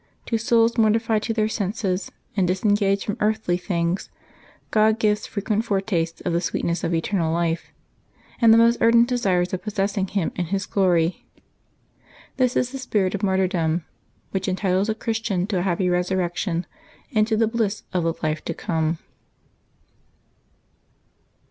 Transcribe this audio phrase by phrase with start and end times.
[0.25, 4.09] To souls mortified to their senses and disengaged from earthly things,
[4.71, 7.71] God gives frequent foretastes of the sweetness of eternal life,
[8.41, 11.69] and the most ardent desires of possessing Him in His Febbuaey 16] LIVES OF THE
[11.69, 12.37] SAINTS 75 glory.
[12.37, 13.85] This is the spirit of martyrdom,
[14.31, 16.65] which entitles a Christian to a happy resurrection
[17.13, 18.97] and to the bliss of the life to come.